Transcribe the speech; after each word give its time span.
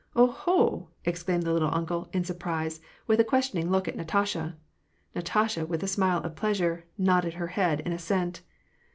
"Oho!" 0.15 0.87
exclaimed 1.05 1.43
the" 1.43 1.53
little 1.53 1.69
uncle," 1.71 2.07
in 2.11 2.23
surprise, 2.23 2.81
with 3.05 3.19
a 3.19 3.23
questioning 3.23 3.69
look 3.69 3.87
at 3.87 3.95
Natasha. 3.95 4.55
Natasha, 5.13 5.63
with 5.63 5.83
a 5.83 5.87
smile 5.87 6.23
of 6.23 6.35
pleas 6.35 6.59
ure, 6.59 6.85
nodded 6.97 7.35
her 7.35 7.49
head 7.53 7.81
in 7.81 7.93
assent. 7.93 8.41